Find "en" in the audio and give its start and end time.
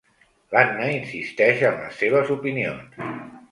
1.69-1.77